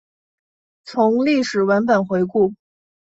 [0.83, 2.55] 从历史文本回顾